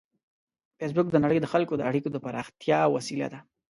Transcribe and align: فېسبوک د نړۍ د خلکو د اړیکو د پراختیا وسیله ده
فېسبوک 0.77 1.07
د 1.11 1.15
نړۍ 1.23 1.37
د 1.41 1.47
خلکو 1.53 1.73
د 1.77 1.81
اړیکو 1.89 2.09
د 2.11 2.17
پراختیا 2.25 2.79
وسیله 2.95 3.27
ده 3.33 3.39